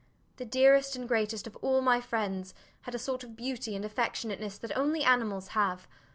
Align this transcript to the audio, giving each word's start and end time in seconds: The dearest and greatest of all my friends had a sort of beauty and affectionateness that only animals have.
The 0.37 0.45
dearest 0.45 0.95
and 0.95 1.07
greatest 1.07 1.45
of 1.45 1.55
all 1.57 1.79
my 1.79 2.01
friends 2.01 2.55
had 2.85 2.95
a 2.95 2.97
sort 2.97 3.23
of 3.23 3.35
beauty 3.35 3.75
and 3.75 3.85
affectionateness 3.85 4.57
that 4.57 4.75
only 4.75 5.03
animals 5.03 5.49
have. 5.49 5.87